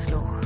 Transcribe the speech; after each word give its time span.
känslor 0.00 0.39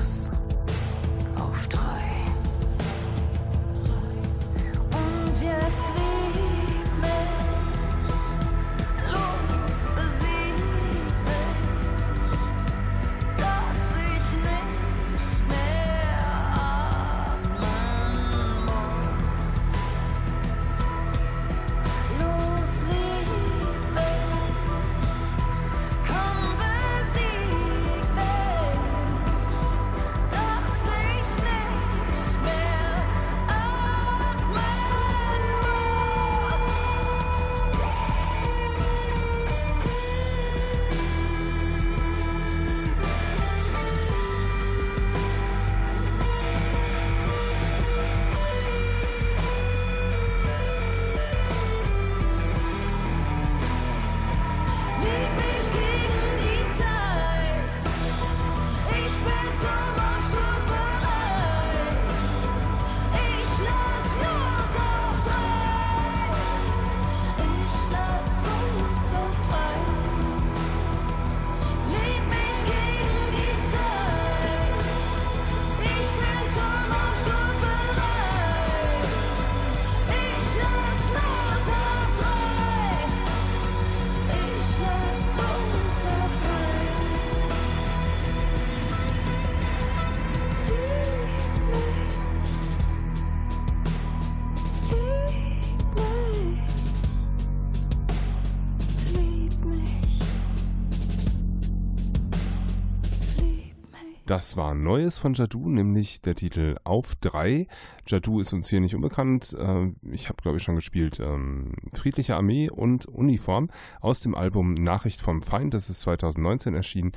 Das 104.34 104.56
war 104.56 104.74
Neues 104.74 105.18
von 105.18 105.34
Jadu, 105.34 105.68
nämlich 105.68 106.20
der 106.20 106.34
Titel 106.34 106.74
Auf 106.82 107.14
3. 107.20 107.68
Jadu 108.08 108.40
ist 108.40 108.52
uns 108.52 108.68
hier 108.68 108.80
nicht 108.80 108.96
unbekannt. 108.96 109.56
Ähm, 109.56 109.94
ich 110.10 110.28
habe, 110.28 110.42
glaube 110.42 110.56
ich, 110.56 110.64
schon 110.64 110.74
gespielt 110.74 111.20
ähm, 111.20 111.74
Friedliche 111.92 112.34
Armee 112.34 112.68
und 112.68 113.06
Uniform 113.06 113.70
aus 114.00 114.18
dem 114.18 114.34
Album 114.34 114.74
Nachricht 114.74 115.20
vom 115.20 115.40
Feind. 115.40 115.72
Das 115.72 115.88
ist 115.88 116.00
2019 116.00 116.74
erschienen. 116.74 117.12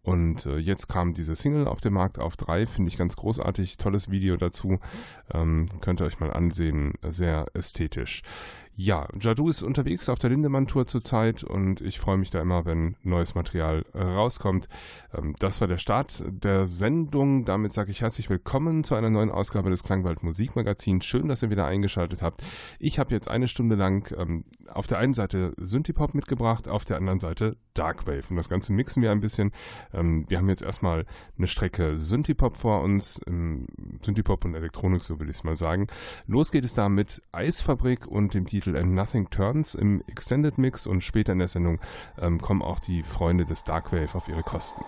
Und 0.00 0.46
äh, 0.46 0.56
jetzt 0.56 0.88
kam 0.88 1.12
diese 1.12 1.36
Single 1.36 1.68
auf 1.68 1.82
den 1.82 1.92
Markt 1.92 2.18
auf 2.18 2.38
3. 2.38 2.64
Finde 2.64 2.88
ich 2.88 2.96
ganz 2.96 3.16
großartig. 3.16 3.76
Tolles 3.76 4.10
Video 4.10 4.38
dazu. 4.38 4.78
Ähm, 5.30 5.66
könnt 5.82 6.00
ihr 6.00 6.06
euch 6.06 6.20
mal 6.20 6.32
ansehen. 6.32 6.94
Sehr 7.06 7.48
ästhetisch. 7.52 8.22
Ja, 8.74 9.06
Jadu 9.20 9.50
ist 9.50 9.62
unterwegs 9.62 10.08
auf 10.08 10.18
der 10.18 10.30
Lindemann-Tour 10.30 10.86
zurzeit 10.86 11.44
und 11.44 11.82
ich 11.82 12.00
freue 12.00 12.16
mich 12.16 12.30
da 12.30 12.40
immer, 12.40 12.64
wenn 12.64 12.96
neues 13.02 13.34
Material 13.34 13.84
äh, 13.92 14.02
rauskommt. 14.02 14.66
Ähm, 15.12 15.36
das 15.38 15.60
war 15.60 15.68
der 15.68 15.76
Start 15.76 16.24
der 16.26 16.64
Sendung. 16.64 17.44
Damit 17.44 17.74
sage 17.74 17.90
ich 17.90 18.00
herzlich 18.00 18.30
willkommen 18.30 18.82
zu 18.82 18.94
einer 18.94 19.10
neuen 19.10 19.30
Ausgabe 19.30 19.68
des 19.68 19.82
Klangwald 19.82 20.22
Musikmagazins. 20.22 21.04
Schön, 21.04 21.28
dass 21.28 21.42
ihr 21.42 21.50
wieder 21.50 21.66
eingeschaltet 21.66 22.22
habt. 22.22 22.42
Ich 22.78 22.98
habe 22.98 23.12
jetzt 23.12 23.28
eine 23.28 23.46
Stunde 23.46 23.76
lang 23.76 24.10
ähm, 24.18 24.44
auf 24.68 24.86
der 24.86 24.96
einen 24.96 25.12
Seite 25.12 25.52
Synthipop 25.58 26.14
mitgebracht, 26.14 26.66
auf 26.66 26.86
der 26.86 26.96
anderen 26.96 27.20
Seite 27.20 27.58
Darkwave. 27.74 28.30
Und 28.30 28.36
das 28.36 28.48
Ganze 28.48 28.72
mixen 28.72 29.02
wir 29.02 29.10
ein 29.10 29.20
bisschen. 29.20 29.52
Ähm, 29.92 30.24
wir 30.28 30.38
haben 30.38 30.48
jetzt 30.48 30.62
erstmal 30.62 31.04
eine 31.36 31.46
Strecke 31.46 31.98
Synthipop 31.98 32.56
vor 32.56 32.80
uns, 32.80 33.20
Synthipop 34.02 34.44
und 34.46 34.54
Elektronik, 34.54 35.02
so 35.02 35.18
will 35.18 35.28
ich 35.28 35.36
es 35.36 35.44
mal 35.44 35.56
sagen. 35.56 35.88
Los 36.26 36.52
geht 36.52 36.64
es 36.64 36.72
da 36.72 36.88
mit 36.88 37.22
Eisfabrik 37.32 38.06
und 38.06 38.32
dem 38.34 38.46
Titel 38.46 38.61
Titel 38.62 38.76
And 38.76 38.94
Nothing 38.94 39.28
Turns. 39.30 39.74
Im 39.74 40.02
Extended 40.06 40.56
Mix 40.56 40.86
und 40.86 41.02
später 41.02 41.32
in 41.32 41.40
der 41.40 41.48
Sendung 41.48 41.80
ähm, 42.20 42.40
kommen 42.40 42.62
auch 42.62 42.78
die 42.78 43.02
Freunde 43.02 43.44
des 43.44 43.64
Darkwave 43.64 44.14
auf 44.14 44.28
ihre 44.28 44.42
Kosten. 44.42 44.84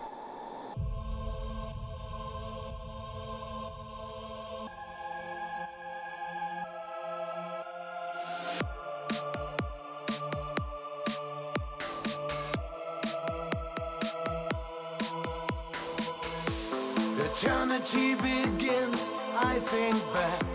Eternity 17.19 18.15
begins, 18.15 19.11
I 19.35 19.59
think 19.59 20.01
back 20.13 20.54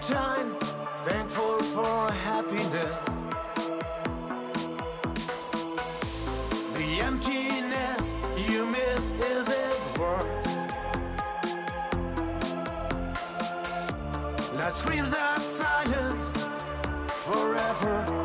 Time, 0.00 0.54
thankful 1.04 1.58
for 1.58 2.12
happiness. 2.12 3.26
The 6.74 7.00
emptiness 7.00 8.14
you 8.48 8.66
miss 8.66 9.10
is 9.10 9.48
it 9.48 9.98
worse? 9.98 10.46
Loud 14.52 14.72
screams 14.72 15.14
are 15.14 15.40
silenced 15.40 16.48
forever. 17.08 18.15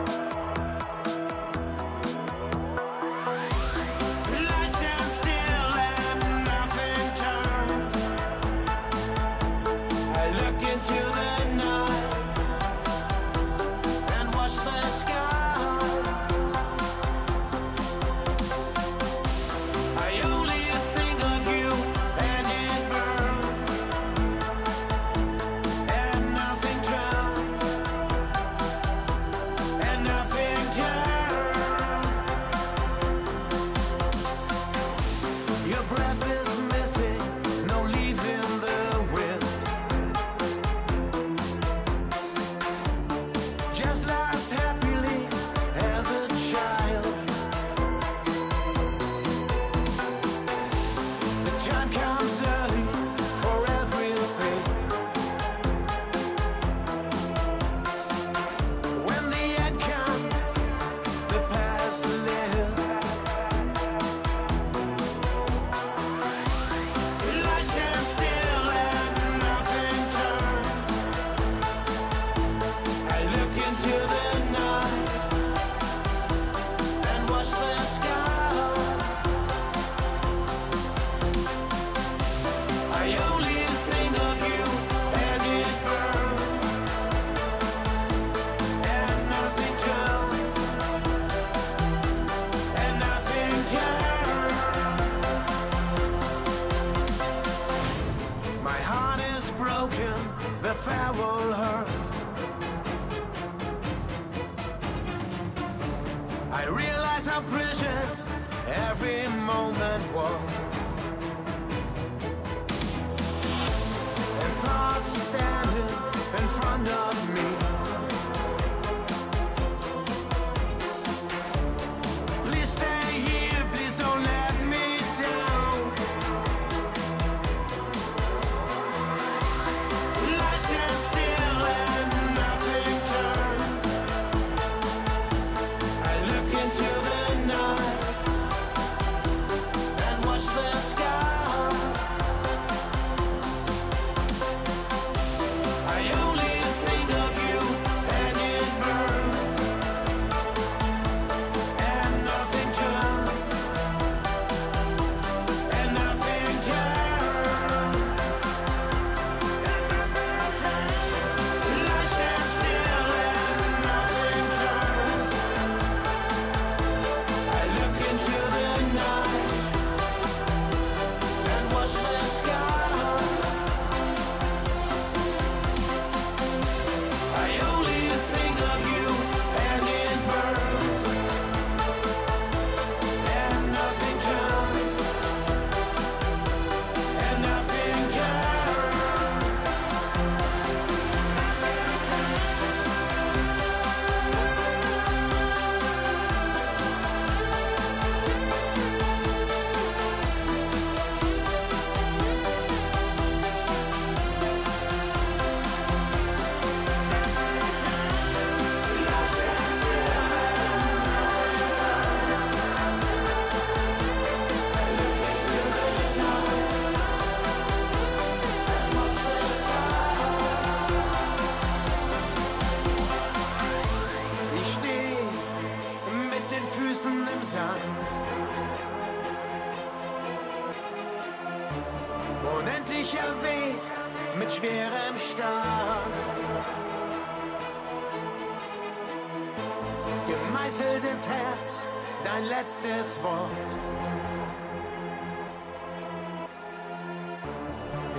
meißelt 240.61 241.03
ins 241.03 241.27
Herz 241.27 241.87
dein 242.23 242.45
letztes 242.45 243.21
Wort. 243.23 243.49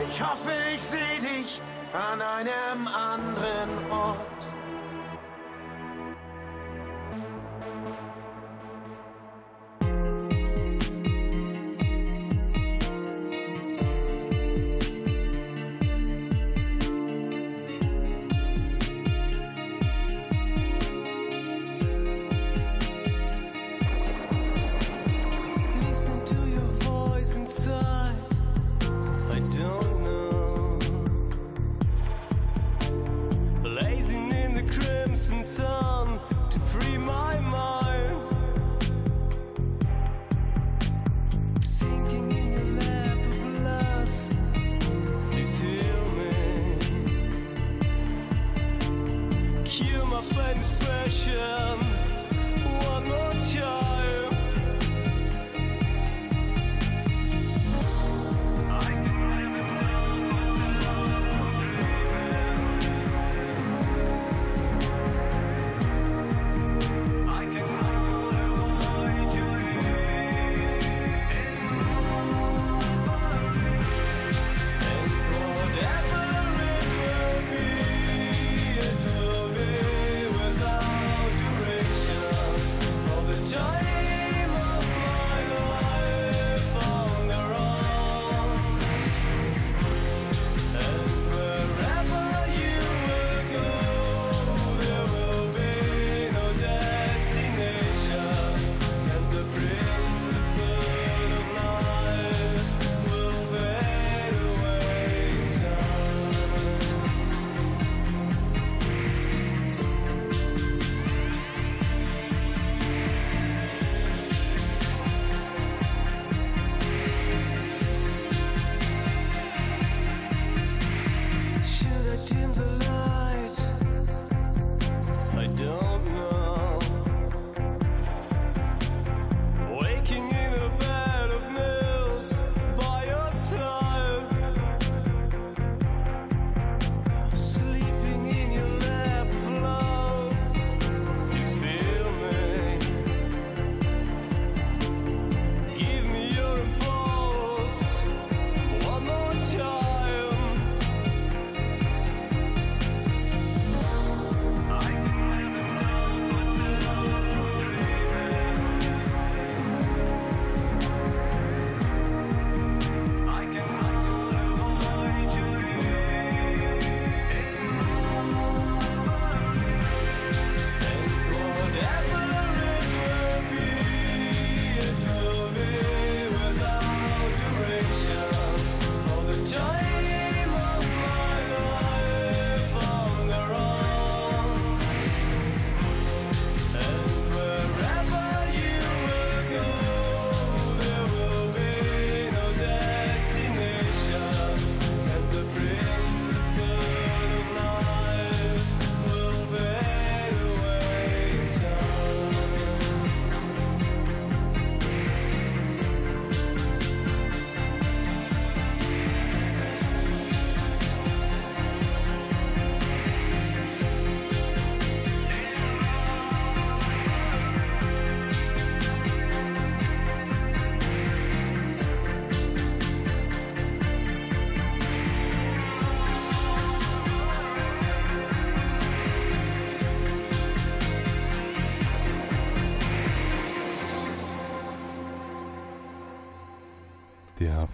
Ich 0.09 0.23
hoffe, 0.23 0.51
ich 0.75 0.81
seh 0.81 1.21
dich 1.21 1.63
an 1.93 2.21
einem 2.21 2.89
anderen 2.89 3.91
Ort. 3.91 4.32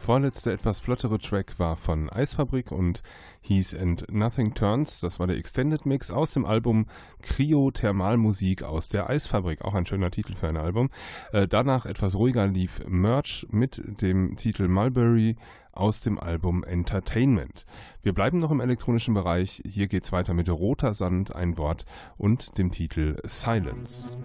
Vorletzte 0.09 0.55
etwas 0.55 0.81
flottere 0.81 1.19
Track 1.19 1.59
war 1.59 1.77
von 1.77 2.09
Eisfabrik 2.09 2.73
und 2.73 3.03
hieß 3.43 3.75
And 3.75 4.11
Nothing 4.11 4.55
Turns. 4.55 5.00
Das 5.00 5.21
war 5.21 5.27
der 5.27 5.37
Extended 5.37 5.85
Mix 5.85 6.11
aus 6.11 6.31
dem 6.31 6.47
Album 6.47 6.87
Cryo-Thermalmusik 7.21 8.62
aus 8.62 8.88
der 8.88 9.11
Eisfabrik. 9.11 9.61
Auch 9.61 9.75
ein 9.75 9.85
schöner 9.85 10.11
Titel 10.11 10.33
für 10.33 10.49
ein 10.49 10.57
Album. 10.57 10.88
Äh, 11.33 11.47
danach 11.47 11.85
etwas 11.85 12.15
ruhiger 12.15 12.47
lief 12.47 12.81
Merch 12.88 13.47
mit 13.50 13.83
dem 14.00 14.37
Titel 14.37 14.67
Mulberry 14.69 15.37
aus 15.73 16.00
dem 16.00 16.19
Album 16.19 16.65
Entertainment. 16.65 17.67
Wir 18.00 18.15
bleiben 18.15 18.38
noch 18.38 18.50
im 18.50 18.61
elektronischen 18.61 19.12
Bereich. 19.12 19.62
Hier 19.67 19.88
geht's 19.88 20.11
weiter 20.11 20.33
mit 20.33 20.49
Roter 20.49 20.95
Sand, 20.95 21.37
ein 21.37 21.59
Wort 21.59 21.85
und 22.17 22.57
dem 22.57 22.71
Titel 22.71 23.19
Silence. 23.25 24.17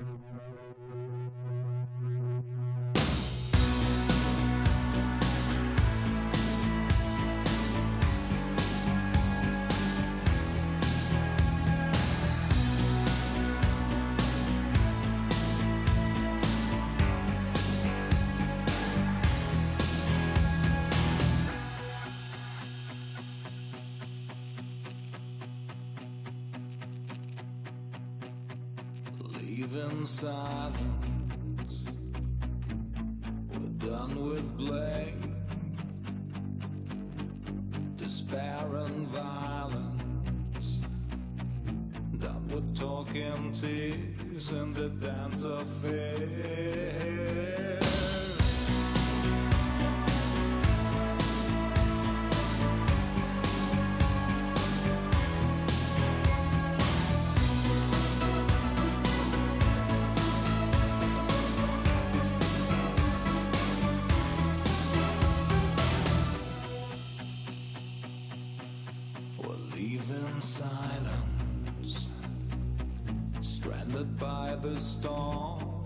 the 74.63 74.79
storm 74.79 75.83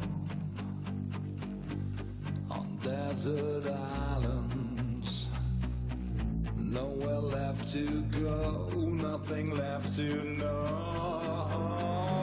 on 2.51 2.79
desert 2.83 3.65
islands. 4.11 5.29
Nowhere 6.55 7.19
left 7.19 7.67
to 7.69 8.03
go, 8.21 8.69
nothing 8.75 9.57
left 9.57 9.95
to 9.95 10.23
know. 10.37 12.16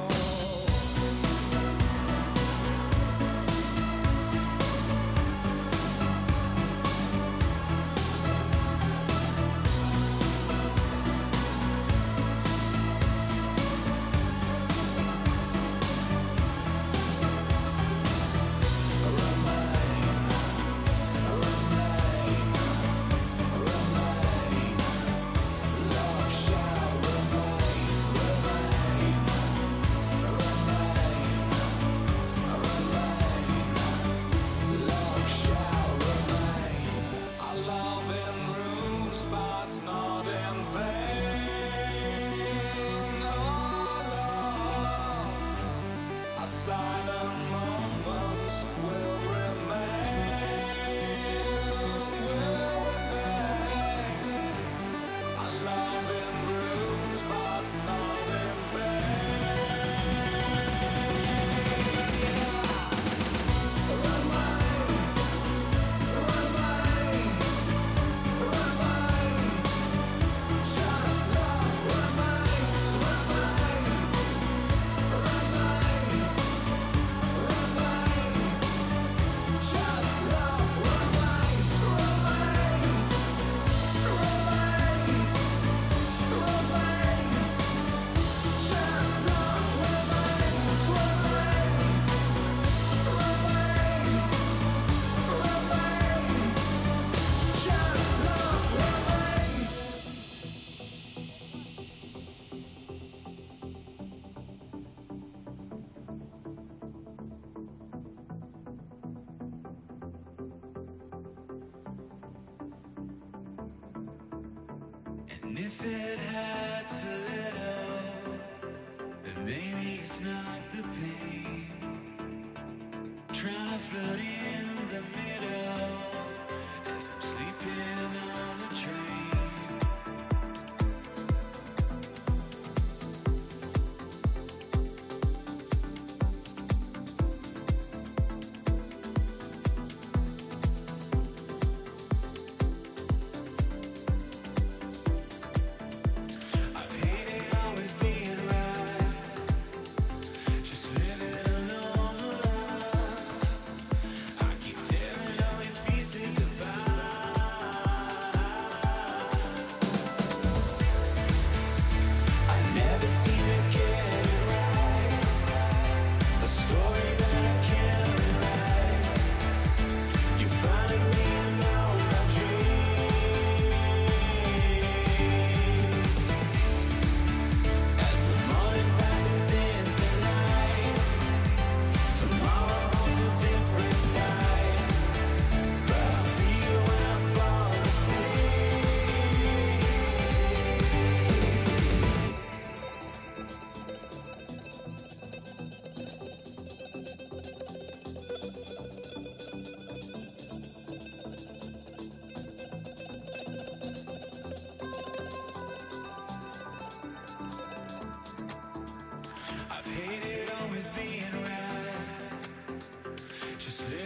Alles 213.85 214.04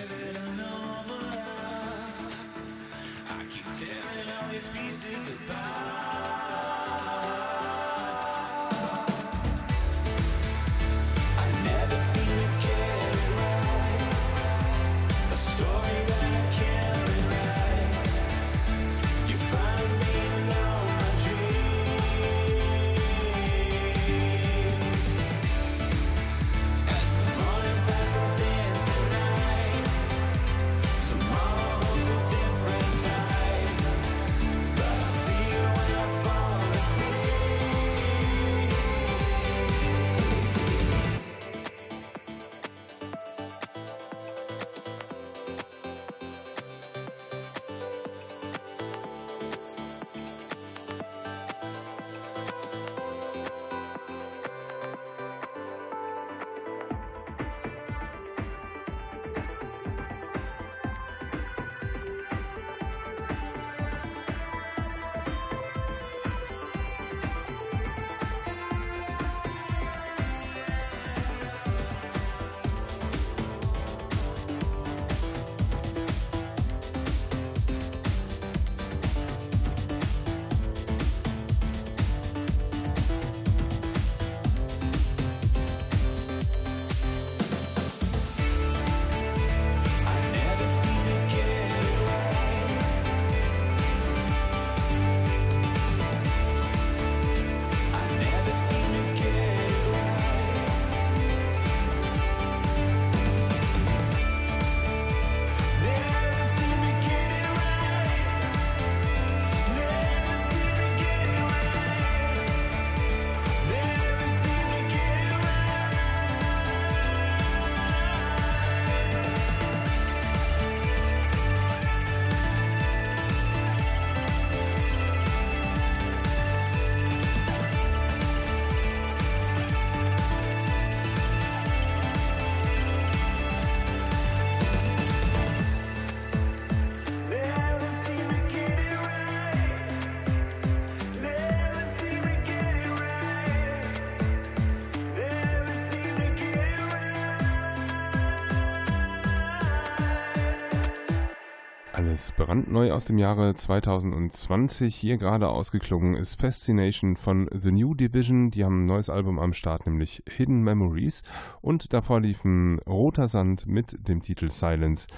brandneu 152.39 152.93
aus 152.93 153.05
dem 153.05 153.19
Jahre 153.19 153.57
2020. 153.57 154.95
Hier 154.95 155.17
gerade 155.17 155.49
ausgeklungen 155.49 156.15
ist 156.15 156.41
Fascination 156.41 157.17
von 157.17 157.51
The 157.53 157.73
New 157.73 157.95
Division. 157.95 158.53
Die 158.53 158.65
haben 158.65 158.85
ein 158.85 158.87
neues 158.87 159.11
Album 159.11 159.41
am 159.41 159.53
Start, 159.53 159.87
nämlich 159.87 160.23
Hidden 160.29 160.63
Memories. 160.63 161.23
Und 161.61 161.93
davor 161.93 162.21
liefen 162.21 162.79
Roter 162.87 163.27
Sand 163.27 163.67
mit 163.67 164.09
dem 164.09 164.23
Titel 164.23 164.51
Silence 164.51 165.09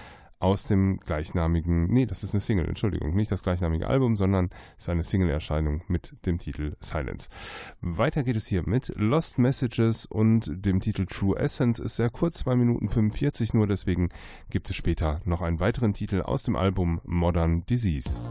aus 0.40 0.64
dem 0.64 0.98
gleichnamigen, 0.98 1.86
nee, 1.86 2.06
das 2.06 2.24
ist 2.24 2.32
eine 2.32 2.40
Single, 2.40 2.66
Entschuldigung, 2.66 3.14
nicht 3.14 3.30
das 3.30 3.42
gleichnamige 3.42 3.86
Album, 3.86 4.16
sondern 4.16 4.50
seine 4.78 5.02
Single-Erscheinung 5.02 5.82
mit 5.86 6.14
dem 6.26 6.38
Titel 6.38 6.76
Silence. 6.80 7.28
Weiter 7.82 8.24
geht 8.24 8.36
es 8.36 8.46
hier 8.46 8.66
mit 8.66 8.92
Lost 8.96 9.38
Messages 9.38 10.06
und 10.06 10.50
dem 10.52 10.80
Titel 10.80 11.06
True 11.06 11.38
Essence. 11.38 11.78
Ist 11.78 11.96
sehr 11.96 12.10
kurz, 12.10 12.38
2 12.38 12.56
Minuten 12.56 12.88
45 12.88 13.54
nur, 13.54 13.66
deswegen 13.66 14.08
gibt 14.48 14.70
es 14.70 14.76
später 14.76 15.20
noch 15.24 15.42
einen 15.42 15.60
weiteren 15.60 15.92
Titel 15.92 16.22
aus 16.22 16.42
dem 16.42 16.56
Album 16.56 17.00
Modern 17.04 17.66
Disease. 17.66 18.30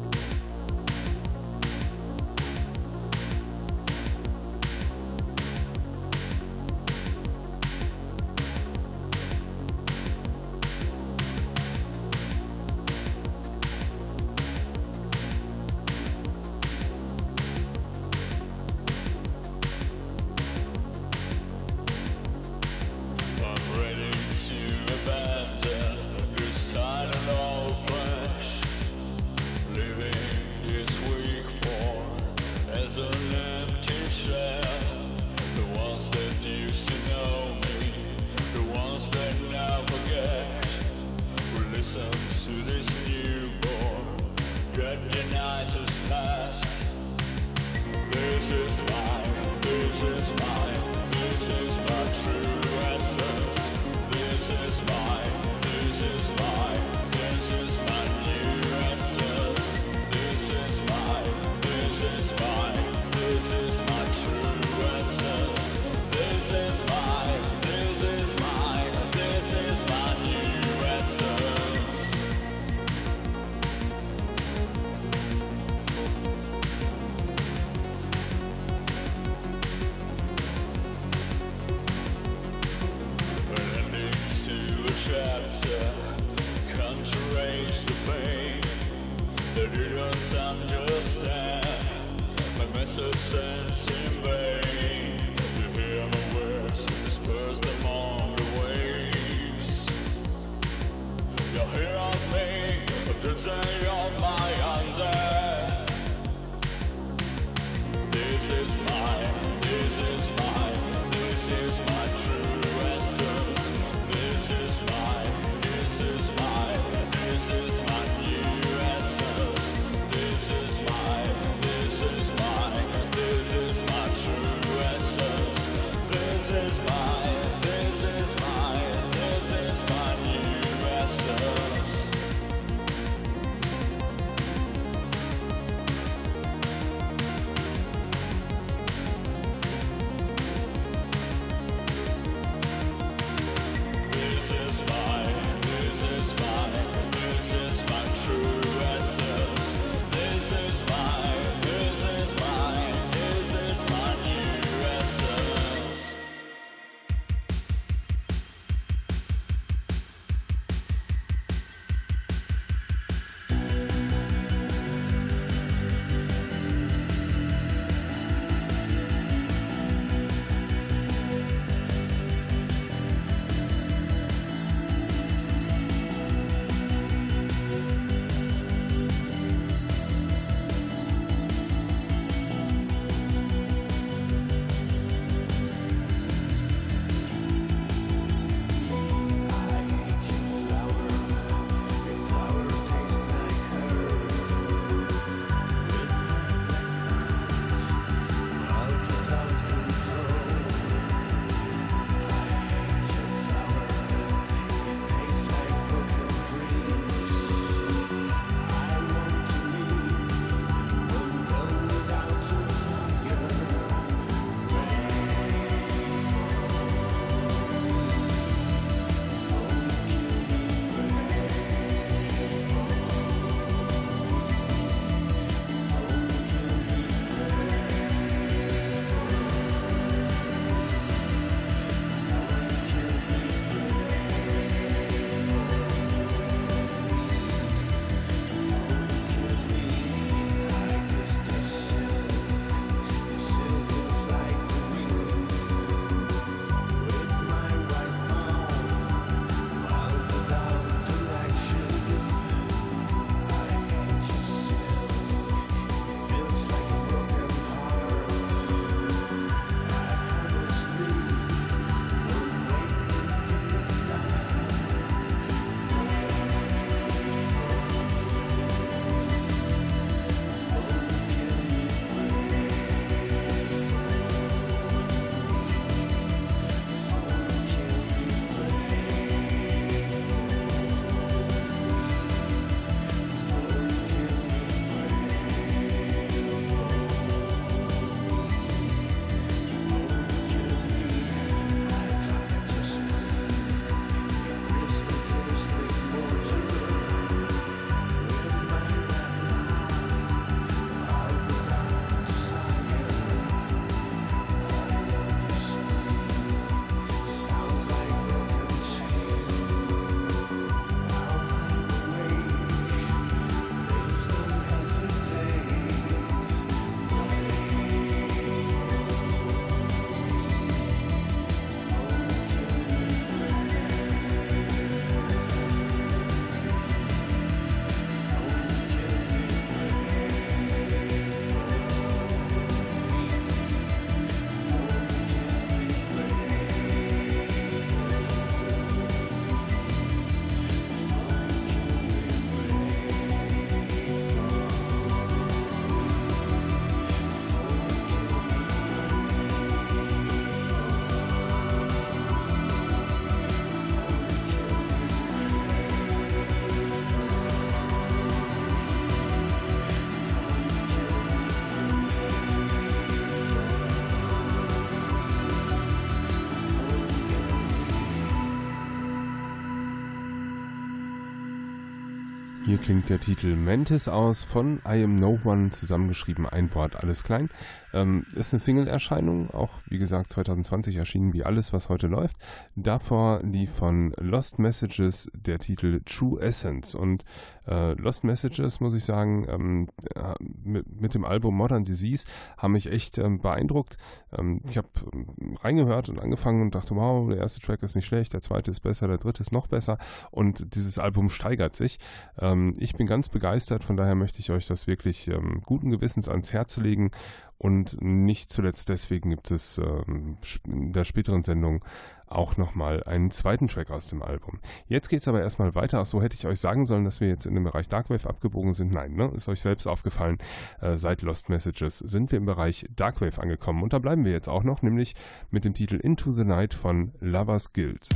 Hier 372.69 372.77
klingt 372.77 373.09
der 373.09 373.19
Titel 373.19 373.55
Mantis 373.55 374.07
aus 374.07 374.43
von 374.43 374.79
I 374.87 375.03
Am 375.03 375.15
No 375.15 375.39
One, 375.43 375.71
zusammengeschrieben, 375.71 376.45
ein 376.45 376.71
Wort, 376.75 376.97
alles 376.97 377.23
klein. 377.23 377.49
Ähm, 377.93 378.27
ist 378.35 378.53
eine 378.53 378.59
Single-Erscheinung, 378.59 379.49
auch 379.49 379.71
wie 379.87 379.97
gesagt 379.97 380.31
2020 380.31 380.95
erschienen 380.95 381.33
wie 381.33 381.43
alles, 381.43 381.73
was 381.73 381.89
heute 381.89 382.05
läuft. 382.05 382.37
Davor 382.75 383.41
lief 383.41 383.71
von 383.71 384.13
Lost 384.17 384.59
Messages 384.59 385.31
der 385.33 385.57
Titel 385.57 386.01
True 386.05 386.39
Essence 386.39 386.93
und 386.93 387.25
äh, 387.67 387.93
Lost 387.93 388.23
Messages, 388.23 388.79
muss 388.79 388.93
ich 388.93 389.03
sagen, 389.03 389.47
ähm, 389.49 389.87
äh, 390.13 390.35
mit, 390.63 391.01
mit, 391.01 391.15
dem 391.15 391.25
Album 391.25 391.57
Modern 391.57 391.85
Disease 391.85 392.25
haben 392.59 392.73
mich 392.73 392.91
echt 392.91 393.17
ähm, 393.17 393.39
beeindruckt. 393.39 393.97
Ähm, 394.31 394.61
ich 394.69 394.77
habe 394.77 394.89
ähm, 395.11 395.57
reingehört 395.59 396.09
und 396.09 396.19
angefangen 396.19 396.61
und 396.61 396.75
dachte, 396.75 396.95
wow, 396.95 397.27
der 397.27 397.39
erste 397.39 397.61
Track 397.61 397.81
ist 397.81 397.95
nicht 397.95 398.05
schlecht, 398.05 398.33
der 398.33 398.41
zweite 398.41 398.69
ist 398.69 398.81
besser, 398.81 399.07
der 399.07 399.17
dritte 399.17 399.41
ist 399.41 399.51
noch 399.51 399.65
besser 399.65 399.97
und 400.29 400.75
dieses 400.75 400.99
Album 400.99 401.29
steigert 401.29 401.75
sich. 401.75 401.97
Ähm, 402.37 402.58
ich 402.79 402.95
bin 402.95 403.07
ganz 403.07 403.29
begeistert, 403.29 403.83
von 403.83 403.97
daher 403.97 404.15
möchte 404.15 404.39
ich 404.39 404.51
euch 404.51 404.67
das 404.67 404.87
wirklich 404.87 405.27
ähm, 405.27 405.61
guten 405.65 405.89
Gewissens 405.89 406.29
ans 406.29 406.53
Herz 406.53 406.77
legen 406.77 407.11
und 407.57 408.01
nicht 408.01 408.51
zuletzt 408.51 408.89
deswegen 408.89 409.31
gibt 409.31 409.51
es 409.51 409.77
ähm, 409.77 410.37
in 410.65 410.93
der 410.93 411.03
späteren 411.03 411.43
Sendung 411.43 411.83
auch 412.29 412.57
nochmal 412.57 413.03
einen 413.03 413.31
zweiten 413.31 413.67
Track 413.67 413.91
aus 413.91 414.07
dem 414.07 414.21
Album. 414.21 414.59
Jetzt 414.87 415.09
geht 415.09 415.21
es 415.21 415.27
aber 415.27 415.41
erstmal 415.41 415.75
weiter. 415.75 415.99
Ach 415.99 416.05
so 416.05 416.21
hätte 416.21 416.35
ich 416.35 416.47
euch 416.47 416.59
sagen 416.59 416.85
sollen, 416.85 417.03
dass 417.03 417.21
wir 417.21 417.27
jetzt 417.27 417.45
in 417.45 417.55
dem 417.55 417.63
Bereich 417.63 417.89
Darkwave 417.89 418.29
abgebogen 418.29 418.73
sind. 418.73 418.93
Nein, 418.93 419.13
ne? 419.13 419.31
ist 419.35 419.49
euch 419.49 419.61
selbst 419.61 419.87
aufgefallen. 419.87 420.37
Äh, 420.79 420.97
seit 420.97 421.21
Lost 421.21 421.49
Messages 421.49 421.99
sind 421.99 422.31
wir 422.31 422.37
im 422.37 422.45
Bereich 422.45 422.85
Darkwave 422.95 423.41
angekommen. 423.41 423.83
Und 423.83 423.93
da 423.93 423.99
bleiben 423.99 424.25
wir 424.25 424.31
jetzt 424.31 424.47
auch 424.47 424.63
noch, 424.63 424.81
nämlich 424.81 425.15
mit 425.49 425.65
dem 425.65 425.73
Titel 425.73 425.95
Into 425.95 426.31
the 426.31 426.45
Night 426.45 426.73
von 426.73 427.13
Lovers 427.19 427.73
Guild. 427.73 428.09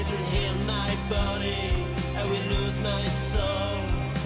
it 0.00 0.06
will 0.10 0.26
heal 0.34 0.54
my 0.66 0.90
body. 1.08 1.62
I 2.16 2.24
will 2.24 2.46
lose 2.56 2.80
my 2.80 3.04
soul, 3.04 3.78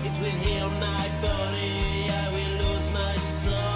it 0.09 0.15
will 0.21 0.39
heal 0.47 0.71
my 0.71 1.05
body. 1.21 2.11
I 2.11 2.29
will 2.35 2.55
lose 2.65 2.91
my 2.91 3.15
soul. 3.17 3.72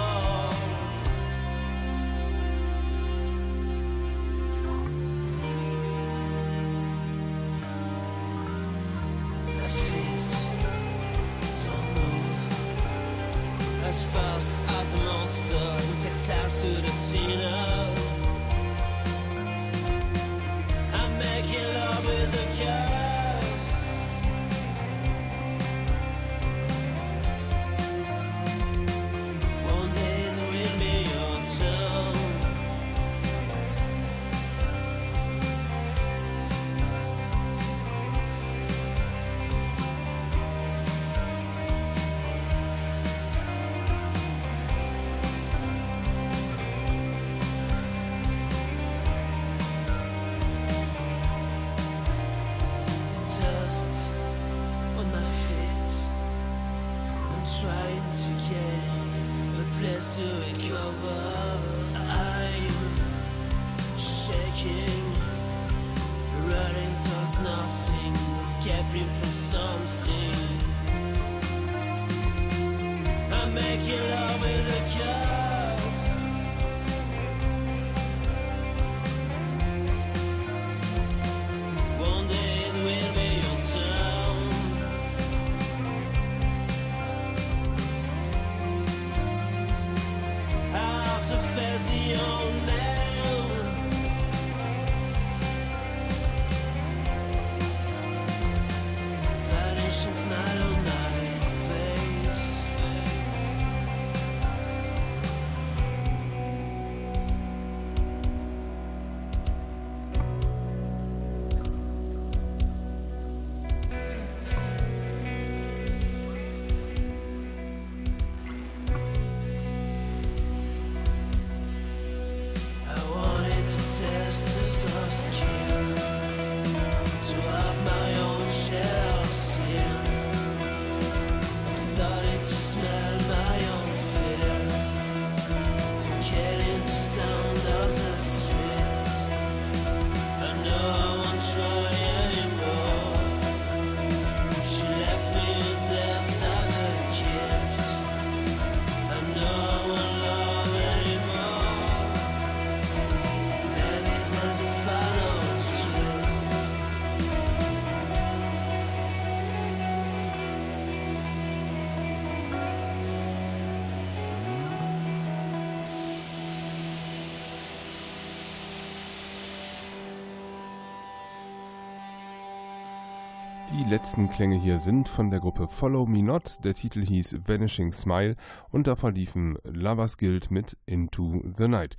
Die 173.77 173.83
letzten 173.83 174.27
Klänge 174.27 174.55
hier 174.55 174.79
sind 174.79 175.07
von 175.07 175.29
der 175.29 175.39
Gruppe 175.39 175.67
Follow 175.67 176.07
Me 176.07 176.23
Not. 176.23 176.63
Der 176.63 176.73
Titel 176.73 177.05
hieß 177.05 177.41
Vanishing 177.45 177.93
Smile 177.93 178.35
und 178.71 178.87
davor 178.87 179.11
liefen 179.11 179.59
Lovers 179.63 180.17
Guild 180.17 180.49
mit 180.49 180.75
Into 180.87 181.43
the 181.55 181.67
Night. 181.67 181.95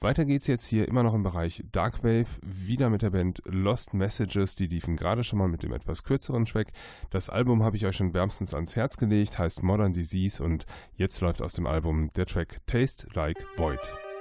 Weiter 0.00 0.26
geht's 0.26 0.46
jetzt 0.46 0.66
hier 0.66 0.86
immer 0.86 1.02
noch 1.02 1.14
im 1.14 1.22
Bereich 1.22 1.64
Darkwave, 1.72 2.26
wieder 2.42 2.90
mit 2.90 3.00
der 3.00 3.10
Band 3.10 3.40
Lost 3.46 3.94
Messages, 3.94 4.56
die 4.56 4.66
liefen 4.66 4.94
gerade 4.94 5.24
schon 5.24 5.38
mal 5.38 5.48
mit 5.48 5.62
dem 5.62 5.72
etwas 5.72 6.04
kürzeren 6.04 6.44
Track. 6.44 6.68
Das 7.08 7.30
Album 7.30 7.62
habe 7.62 7.76
ich 7.76 7.86
euch 7.86 7.96
schon 7.96 8.12
wärmstens 8.12 8.52
ans 8.52 8.76
Herz 8.76 8.98
gelegt, 8.98 9.38
heißt 9.38 9.62
Modern 9.62 9.94
Disease 9.94 10.44
und 10.44 10.66
jetzt 10.96 11.18
läuft 11.22 11.40
aus 11.40 11.54
dem 11.54 11.66
Album 11.66 12.12
der 12.12 12.26
Track 12.26 12.60
Taste 12.66 13.06
Like 13.14 13.42
Void. 13.56 14.11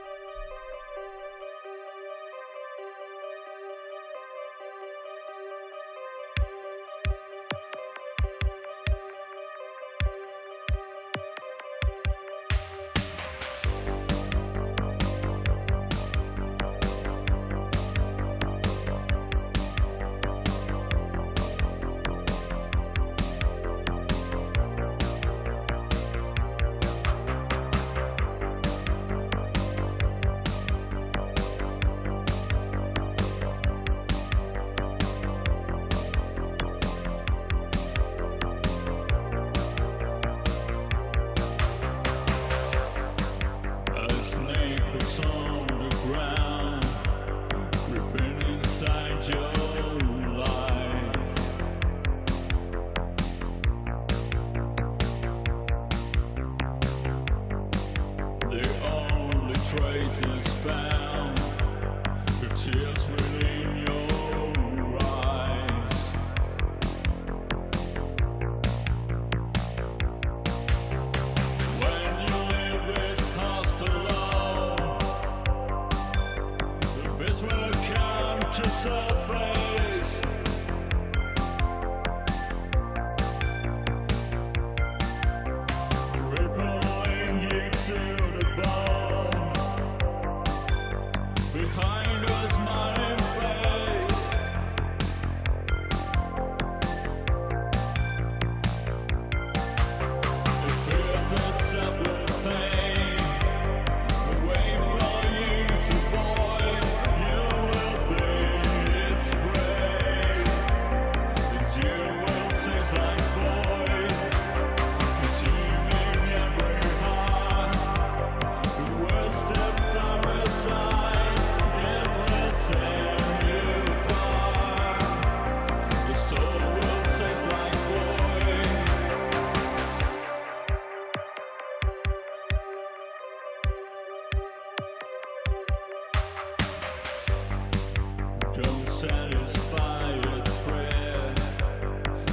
Don't 138.54 138.86
satisfy 138.86 140.12
its 140.12 140.56
prayer, 140.58 141.34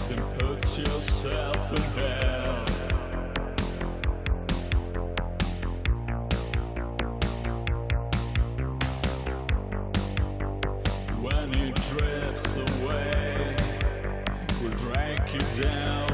then 0.09 0.23
yourself 0.77 1.73
in 1.73 1.83
hell. 1.95 2.65
When 11.23 11.55
it 11.55 11.75
drifts 11.77 12.57
away, 12.57 13.57
will 14.61 14.71
drag 14.71 15.33
you 15.33 15.63
down. 15.63 16.08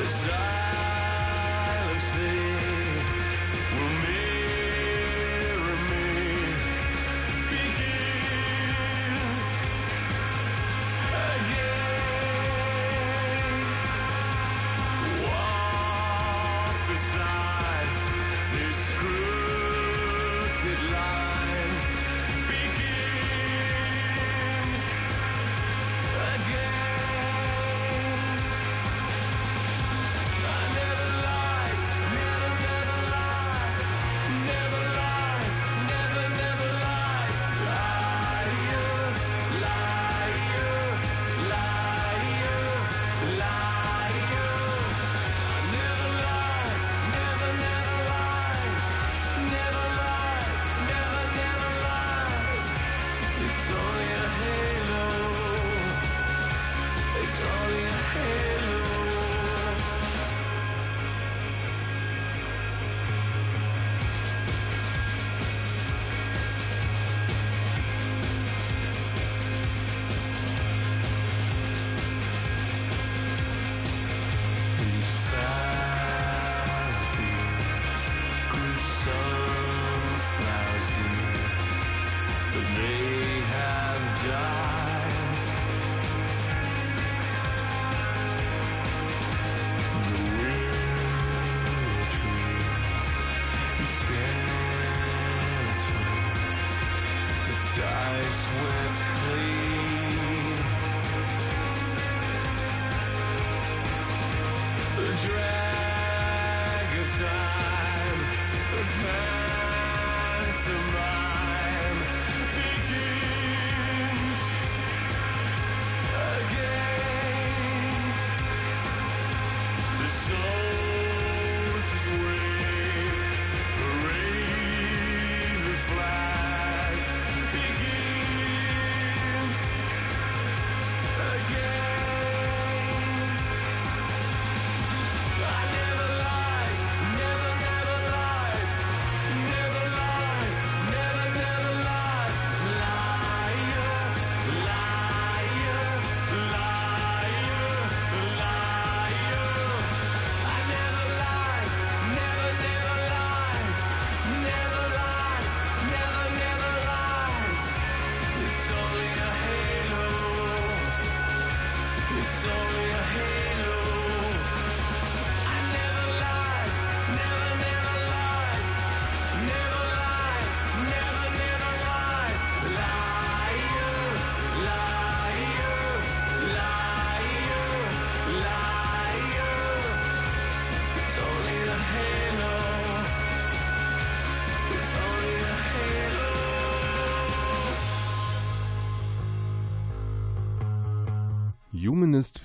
desire 0.00 0.59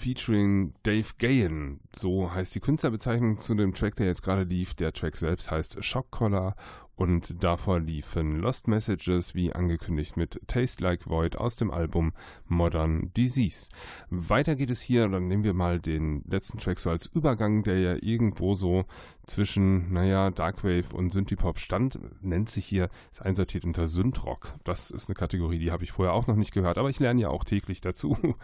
featuring 0.05 0.71
Dave 0.83 1.17
Gahan. 1.17 1.79
So 1.97 2.33
heißt 2.33 2.53
die 2.53 2.59
Künstlerbezeichnung 2.59 3.39
zu 3.39 3.55
dem 3.55 3.73
Track, 3.73 3.95
der 3.95 4.07
jetzt 4.07 4.21
gerade 4.21 4.43
lief. 4.43 4.73
Der 4.73 4.91
Track 4.91 5.15
selbst 5.15 5.49
heißt 5.49 5.81
Shock 5.81 6.11
Collar 6.11 6.55
und 6.95 7.43
davor 7.43 7.79
liefen 7.79 8.39
Lost 8.39 8.67
Messages, 8.67 9.35
wie 9.35 9.53
angekündigt, 9.53 10.15
mit 10.15 10.39
Taste 10.47 10.83
Like 10.83 11.09
Void 11.09 11.35
aus 11.35 11.55
dem 11.55 11.71
Album 11.71 12.13
Modern 12.47 13.11
Disease. 13.13 13.69
Weiter 14.09 14.55
geht 14.55 14.69
es 14.69 14.81
hier, 14.81 15.07
dann 15.07 15.27
nehmen 15.27 15.43
wir 15.43 15.53
mal 15.53 15.79
den 15.79 16.23
letzten 16.25 16.57
Track 16.57 16.79
so 16.79 16.89
als 16.89 17.05
Übergang, 17.05 17.63
der 17.63 17.79
ja 17.79 17.95
irgendwo 18.01 18.53
so 18.53 18.85
zwischen, 19.25 19.91
naja, 19.91 20.29
Darkwave 20.31 20.95
und 20.95 21.11
Synthipop 21.11 21.59
stand, 21.59 21.99
nennt 22.21 22.49
sich 22.49 22.65
hier, 22.65 22.89
ist 23.11 23.21
einsortiert 23.21 23.65
unter 23.65 23.87
Synthrock. 23.87 24.53
Das 24.63 24.91
ist 24.91 25.09
eine 25.09 25.15
Kategorie, 25.15 25.59
die 25.59 25.71
habe 25.71 25.83
ich 25.83 25.91
vorher 25.91 26.13
auch 26.13 26.27
noch 26.27 26.35
nicht 26.35 26.53
gehört, 26.53 26.77
aber 26.77 26.89
ich 26.89 26.99
lerne 26.99 27.21
ja 27.21 27.29
auch 27.29 27.43
täglich 27.43 27.81
dazu. 27.81 28.17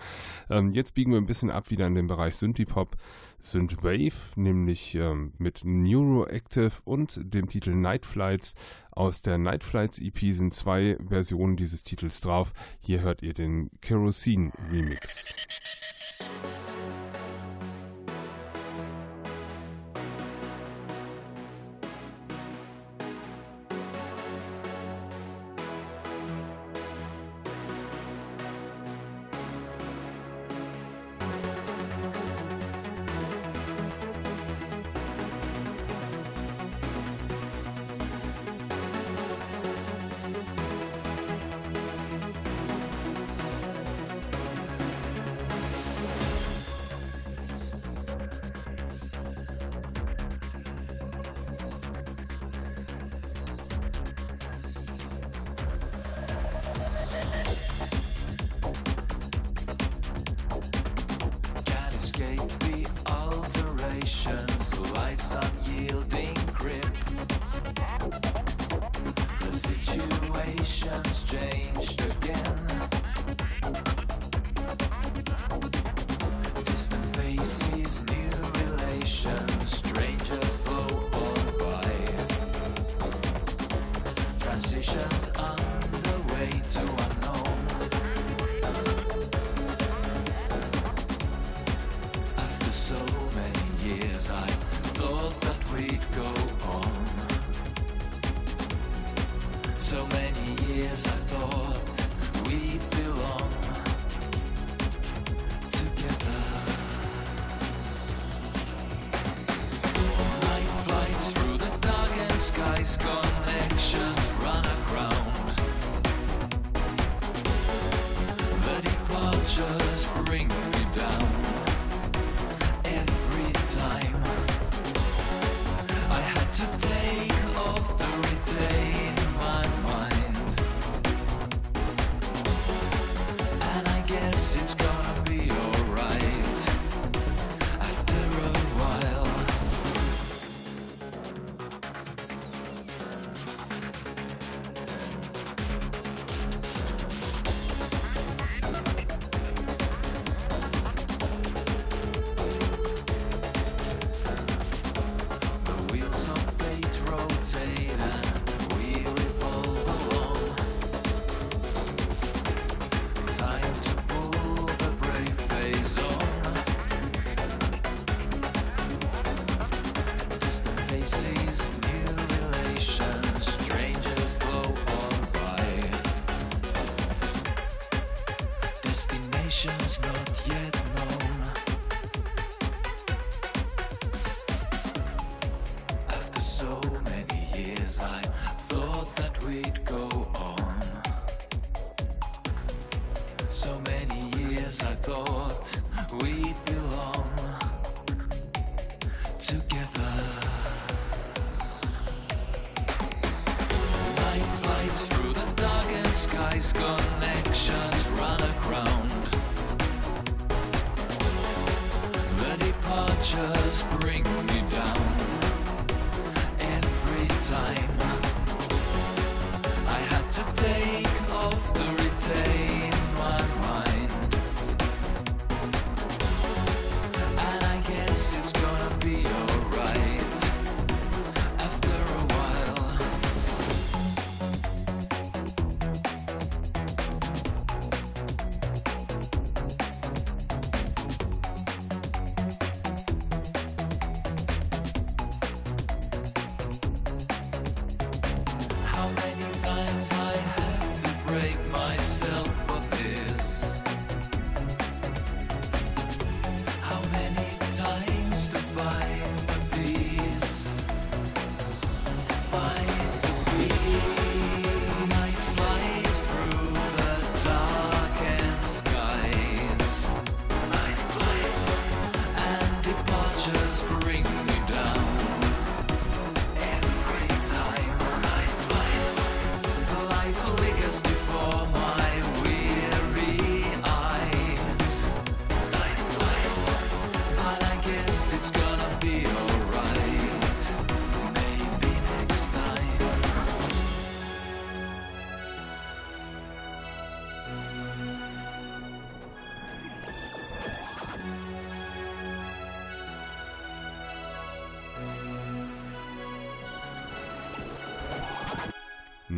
Ähm, 0.49 0.71
jetzt 0.71 0.95
biegen 0.95 1.11
wir 1.11 1.19
ein 1.19 1.25
bisschen 1.25 1.51
ab 1.51 1.69
wieder 1.69 1.87
in 1.87 1.95
den 1.95 2.07
Bereich 2.07 2.35
Synthipop. 2.35 2.97
Synthwave, 3.41 4.13
nämlich 4.35 4.95
ähm, 4.95 5.33
mit 5.37 5.61
Neuroactive 5.63 6.71
und 6.85 7.19
dem 7.21 7.49
Titel 7.49 7.71
Night 7.73 8.05
Flights. 8.05 8.55
Aus 8.91 9.21
der 9.21 9.37
Night 9.37 9.63
Flights 9.63 9.99
EP 9.99 10.19
sind 10.33 10.53
zwei 10.53 10.97
Versionen 11.07 11.55
dieses 11.55 11.83
Titels 11.83 12.21
drauf. 12.21 12.53
Hier 12.79 13.01
hört 13.01 13.21
ihr 13.21 13.33
den 13.33 13.69
Kerosene 13.81 14.51
Remix. 14.71 15.35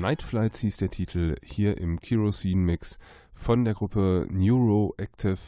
Night 0.04 0.22
Flights 0.22 0.60
hieß 0.60 0.76
der 0.76 0.90
Titel 0.90 1.38
hier 1.42 1.78
im 1.78 1.98
Kerosene 1.98 2.60
Mix 2.60 3.00
von 3.34 3.64
der 3.64 3.74
Gruppe 3.74 4.28
Neuroactive. 4.30 5.40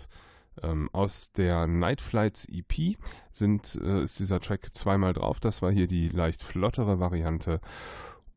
Ähm, 0.64 0.90
aus 0.94 1.34
der 1.34 1.68
Night 1.68 2.00
Flights 2.00 2.48
EP 2.50 2.96
sind, 3.34 3.78
äh, 3.84 4.02
ist 4.02 4.22
dieser 4.22 4.40
Track 4.40 4.74
zweimal 4.74 5.12
drauf. 5.12 5.42
Das 5.42 5.62
war 5.62 5.74
hier 5.74 5.88
die 5.88 6.08
leicht 6.08 6.42
flottere 6.42 7.02
Variante. 7.02 7.60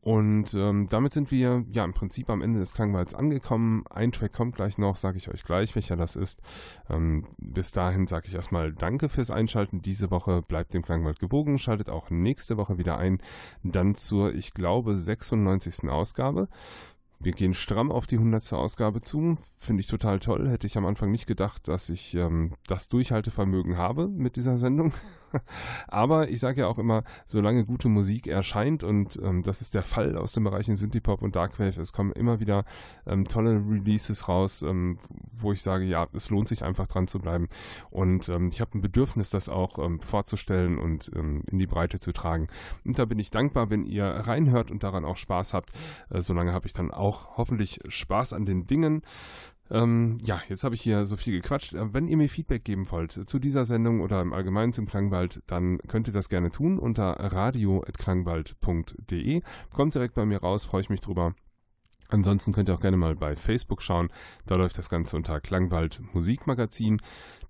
Und 0.01 0.53
ähm, 0.53 0.87
damit 0.89 1.11
sind 1.11 1.29
wir 1.29 1.65
ja 1.71 1.83
im 1.83 1.93
Prinzip 1.93 2.29
am 2.29 2.41
Ende 2.41 2.59
des 2.59 2.73
Klangwalds 2.73 3.13
angekommen. 3.13 3.83
Ein 3.89 4.13
Track 4.13 4.31
kommt 4.31 4.55
gleich 4.55 4.77
noch, 4.77 4.95
sage 4.95 5.17
ich 5.17 5.27
euch 5.27 5.43
gleich, 5.43 5.75
welcher 5.75 5.97
das 5.97 6.15
ist. 6.15 6.41
Ähm, 6.89 7.27
bis 7.37 7.71
dahin 7.71 8.07
sage 8.07 8.27
ich 8.27 8.33
erstmal 8.33 8.71
Danke 8.71 9.09
fürs 9.09 9.29
Einschalten. 9.29 9.81
Diese 9.81 10.09
Woche 10.09 10.41
bleibt 10.41 10.73
dem 10.73 10.83
Klangwald 10.83 11.19
gewogen. 11.19 11.57
Schaltet 11.57 11.89
auch 11.89 12.09
nächste 12.09 12.55
Woche 12.55 12.77
wieder 12.77 12.97
ein. 12.97 13.21
Dann 13.63 13.93
zur, 13.93 14.33
ich 14.33 14.53
glaube, 14.53 14.95
96. 14.95 15.89
Ausgabe. 15.89 16.47
Wir 17.21 17.33
gehen 17.33 17.53
stramm 17.53 17.91
auf 17.91 18.07
die 18.07 18.15
100. 18.15 18.53
Ausgabe 18.53 19.01
zu. 19.01 19.37
Finde 19.57 19.81
ich 19.81 19.87
total 19.87 20.19
toll. 20.19 20.47
Hätte 20.47 20.67
ich 20.67 20.77
am 20.77 20.85
Anfang 20.85 21.11
nicht 21.11 21.27
gedacht, 21.27 21.67
dass 21.67 21.89
ich 21.89 22.15
ähm, 22.15 22.53
das 22.67 22.87
Durchhaltevermögen 22.87 23.77
habe 23.77 24.07
mit 24.07 24.37
dieser 24.37 24.55
Sendung. 24.55 24.93
Aber 25.87 26.29
ich 26.29 26.39
sage 26.39 26.61
ja 26.61 26.67
auch 26.67 26.77
immer, 26.77 27.03
solange 27.25 27.65
gute 27.65 27.89
Musik 27.89 28.27
erscheint 28.27 28.83
und 28.83 29.19
ähm, 29.23 29.43
das 29.43 29.61
ist 29.61 29.73
der 29.73 29.83
Fall 29.83 30.17
aus 30.17 30.33
den 30.33 30.43
Bereichen 30.43 30.75
Synthie-Pop 30.75 31.21
und 31.21 31.35
Darkwave, 31.35 31.81
es 31.81 31.93
kommen 31.93 32.11
immer 32.13 32.39
wieder 32.39 32.65
ähm, 33.05 33.25
tolle 33.25 33.55
Releases 33.55 34.27
raus, 34.27 34.61
ähm, 34.61 34.97
wo 35.41 35.51
ich 35.51 35.61
sage, 35.61 35.85
ja, 35.85 36.07
es 36.13 36.29
lohnt 36.29 36.47
sich 36.47 36.63
einfach 36.63 36.87
dran 36.87 37.07
zu 37.07 37.19
bleiben. 37.19 37.47
Und 37.89 38.29
ähm, 38.29 38.49
ich 38.51 38.61
habe 38.61 38.77
ein 38.77 38.81
Bedürfnis, 38.81 39.29
das 39.29 39.49
auch 39.49 39.79
ähm, 39.79 39.99
vorzustellen 39.99 40.77
und 40.77 41.11
ähm, 41.15 41.43
in 41.51 41.59
die 41.59 41.67
Breite 41.67 41.99
zu 41.99 42.11
tragen. 42.11 42.47
Und 42.85 42.99
da 42.99 43.05
bin 43.05 43.19
ich 43.19 43.31
dankbar, 43.31 43.69
wenn 43.69 43.85
ihr 43.85 44.05
reinhört 44.05 44.71
und 44.71 44.83
daran 44.83 45.05
auch 45.05 45.17
Spaß 45.17 45.53
habt. 45.53 45.71
Äh, 46.09 46.21
solange 46.21 46.53
habe 46.53 46.67
ich 46.67 46.73
dann 46.73 46.91
auch 46.91 47.37
hoffentlich 47.37 47.79
Spaß 47.87 48.33
an 48.33 48.45
den 48.45 48.67
Dingen. 48.67 49.01
Ähm, 49.71 50.17
ja, 50.23 50.41
jetzt 50.49 50.63
habe 50.63 50.73
ich 50.75 50.81
hier 50.81 51.05
so 51.05 51.15
viel 51.15 51.39
gequatscht. 51.39 51.73
Äh, 51.73 51.93
Wenn 51.93 52.07
ihr 52.07 52.17
mir 52.17 52.29
Feedback 52.29 52.63
geben 52.63 52.89
wollt 52.91 53.11
zu 53.11 53.37
dieser 53.39 53.65
Sendung 53.65 54.01
oder 54.01 54.21
im 54.21 54.33
Allgemeinen 54.33 54.73
zum 54.73 54.87
Klangwald, 54.87 55.41
dann 55.47 55.79
könnt 55.87 56.07
ihr 56.07 56.13
das 56.13 56.29
gerne 56.29 56.51
tun 56.51 56.77
unter 56.79 57.11
radio.klangwald.de. 57.11 59.41
Kommt 59.73 59.95
direkt 59.95 60.15
bei 60.15 60.25
mir 60.25 60.39
raus, 60.39 60.65
freue 60.65 60.81
ich 60.81 60.89
mich 60.89 61.01
drüber. 61.01 61.33
Ansonsten 62.11 62.53
könnt 62.53 62.69
ihr 62.69 62.75
auch 62.75 62.79
gerne 62.79 62.97
mal 62.97 63.15
bei 63.15 63.35
Facebook 63.35 63.83
schauen. 63.83 64.09
Da 64.47 64.55
läuft 64.55 64.79
das 64.79 64.89
Ganze 64.89 65.15
unter 65.15 65.39
Klangwald 65.39 66.01
Musikmagazin. 66.13 66.99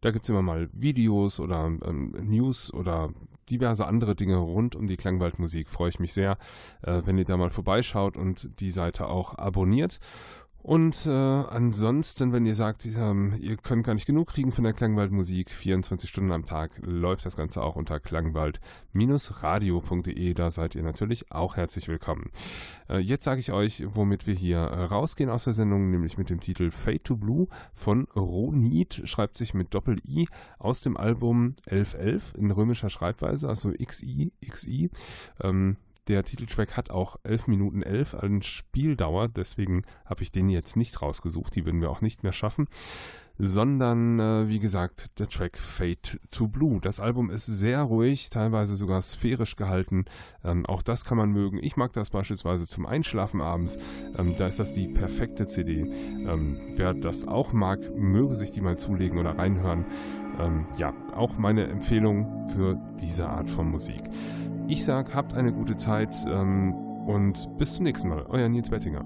Da 0.02 0.12
gibt 0.12 0.26
es 0.26 0.30
immer 0.30 0.42
mal 0.42 0.70
Videos 0.74 1.40
oder 1.40 1.66
ähm, 1.66 2.14
News 2.22 2.74
oder 2.74 3.14
diverse 3.50 3.88
andere 3.88 4.16
Dinge 4.16 4.36
rund 4.36 4.76
um 4.76 4.88
die 4.88 4.98
Klangwaldmusik. 4.98 5.70
Freue 5.70 5.90
ich 5.90 6.00
mich 6.00 6.12
sehr, 6.12 6.38
äh, 6.82 7.02
wenn 7.06 7.18
ihr 7.18 7.24
da 7.24 7.38
mal 7.38 7.52
vorbeischaut 7.52 8.18
und 8.18 8.60
die 8.60 8.72
Seite 8.72 9.08
auch 9.08 9.38
abonniert. 9.38 10.02
Und 10.70 11.08
äh, 11.08 11.10
ansonsten, 11.10 12.32
wenn 12.32 12.46
ihr 12.46 12.54
sagt, 12.54 12.86
ähm, 12.86 13.34
ihr 13.40 13.58
könnt 13.58 13.88
gar 13.88 13.96
nicht 13.96 14.06
genug 14.06 14.28
kriegen 14.28 14.52
von 14.52 14.64
der 14.64 14.74
Klangwaldmusik, 14.74 15.50
24 15.50 16.08
Stunden 16.08 16.32
am 16.32 16.46
Tag 16.46 16.74
läuft 16.84 17.26
das 17.26 17.36
Ganze 17.36 17.64
auch 17.64 17.76
unter 17.76 18.00
klangwald-radio.de. 18.00 20.36
Da 20.36 20.52
seid 20.52 20.76
ihr 20.76 20.84
natürlich 20.84 21.32
auch 21.32 21.56
herzlich 21.56 21.88
willkommen. 21.88 22.30
Äh, 22.88 23.00
jetzt 23.00 23.26
sage 23.26 23.40
ich 23.40 23.52
euch, 23.52 23.84
womit 23.88 24.28
wir 24.28 24.36
hier 24.36 24.60
äh, 24.60 24.84
rausgehen 24.84 25.32
aus 25.32 25.46
der 25.46 25.54
Sendung, 25.54 25.90
nämlich 25.90 26.20
mit 26.20 26.30
dem 26.30 26.40
Titel 26.40 26.70
Fade 26.70 27.02
to 27.02 27.18
Blue 27.18 27.48
von 27.74 28.04
Ronit, 28.16 29.02
schreibt 29.06 29.40
sich 29.40 29.56
mit 29.56 29.74
Doppel-I 29.74 30.28
aus 30.60 30.82
dem 30.82 30.98
Album 30.98 31.56
1111 31.66 32.36
in 32.38 32.52
römischer 32.52 32.92
Schreibweise, 32.92 33.50
also 33.50 33.72
XI, 33.72 34.34
XI. 34.48 34.92
Ähm, 35.42 35.78
der 36.10 36.24
Titeltrack 36.24 36.76
hat 36.76 36.90
auch 36.90 37.18
11 37.24 37.48
Minuten 37.48 37.84
11 37.84 38.16
an 38.16 38.42
Spieldauer, 38.42 39.28
deswegen 39.28 39.84
habe 40.06 40.24
ich 40.24 40.32
den 40.32 40.50
jetzt 40.50 40.76
nicht 40.76 41.02
rausgesucht, 41.02 41.56
die 41.56 41.66
würden 41.66 41.82
wir 41.82 41.92
auch 41.92 42.02
nicht 42.02 42.24
mehr 42.24 42.32
schaffen, 42.32 42.68
sondern 43.38 44.20
äh, 44.20 44.50
wie 44.50 44.60
gesagt 44.60 45.20
der 45.20 45.30
Track 45.30 45.58
Fade 45.58 46.20
to 46.32 46.48
Blue. 46.48 46.82
Das 46.82 47.00
Album 47.00 47.30
ist 47.30 47.46
sehr 47.46 47.84
ruhig, 47.84 48.30
teilweise 48.32 48.76
sogar 48.76 49.02
sphärisch 49.02 49.56
gehalten, 49.56 50.06
ähm, 50.44 50.66
auch 50.66 50.82
das 50.82 51.06
kann 51.06 51.18
man 51.18 51.32
mögen. 51.32 51.60
Ich 51.62 51.78
mag 51.78 51.94
das 51.94 52.10
beispielsweise 52.10 52.66
zum 52.66 52.88
Einschlafen 52.88 53.40
abends, 53.40 53.78
ähm, 54.18 54.36
da 54.36 54.48
ist 54.48 54.60
das 54.60 54.72
die 54.72 54.88
perfekte 54.88 55.48
CD. 55.48 55.82
Ähm, 55.82 56.60
wer 56.76 56.96
das 56.96 57.28
auch 57.28 57.54
mag, 57.54 57.80
möge 57.96 58.36
sich 58.36 58.52
die 58.52 58.62
mal 58.62 58.78
zulegen 58.80 59.20
oder 59.20 59.38
reinhören. 59.38 59.86
Ähm, 60.40 60.66
ja, 60.78 60.94
auch 61.16 61.38
meine 61.38 61.68
Empfehlung 61.68 62.46
für 62.48 62.80
diese 63.00 63.28
Art 63.28 63.50
von 63.50 63.70
Musik. 63.70 64.02
Ich 64.68 64.86
sag, 64.86 65.14
habt 65.14 65.34
eine 65.34 65.52
gute 65.52 65.78
Zeit 65.78 66.16
ähm, 66.28 66.74
und 66.74 67.58
bis 67.58 67.76
zum 67.76 67.84
nächsten 67.84 68.10
Mal. 68.10 68.26
Euer 68.30 68.50
Nils 68.50 68.70
Bettinger. 68.70 69.04